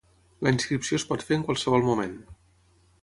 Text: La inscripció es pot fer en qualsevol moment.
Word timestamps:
La 0.45 0.53
inscripció 0.55 0.99
es 1.01 1.05
pot 1.11 1.25
fer 1.27 1.37
en 1.41 1.45
qualsevol 1.51 1.85
moment. 1.91 2.17